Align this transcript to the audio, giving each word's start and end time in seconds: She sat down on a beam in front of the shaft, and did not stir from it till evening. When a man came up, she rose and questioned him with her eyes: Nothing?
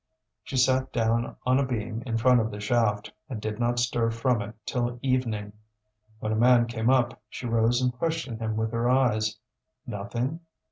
She 0.41 0.57
sat 0.57 0.91
down 0.91 1.35
on 1.45 1.59
a 1.59 1.63
beam 1.63 2.01
in 2.07 2.17
front 2.17 2.41
of 2.41 2.49
the 2.49 2.59
shaft, 2.59 3.11
and 3.29 3.39
did 3.39 3.59
not 3.59 3.77
stir 3.77 4.09
from 4.09 4.41
it 4.41 4.55
till 4.65 4.97
evening. 5.03 5.53
When 6.17 6.31
a 6.31 6.35
man 6.35 6.65
came 6.65 6.89
up, 6.89 7.21
she 7.29 7.45
rose 7.45 7.83
and 7.83 7.93
questioned 7.93 8.39
him 8.41 8.55
with 8.55 8.71
her 8.71 8.89
eyes: 8.89 9.37
Nothing? 9.85 10.39